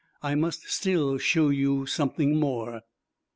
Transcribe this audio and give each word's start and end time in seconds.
"I 0.23 0.33
must 0.33 0.63
still 0.67 1.19
show 1.19 1.49
you 1.49 1.85
something 1.85 2.37
more." 2.39 2.81